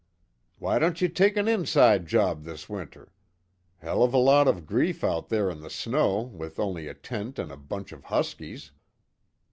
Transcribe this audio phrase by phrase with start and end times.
[0.57, 3.11] "Why don't you take an inside job this winter.
[3.77, 7.37] Hell of a lot of grief out there in the snow with only a tent
[7.37, 8.71] and a bunch of huskies."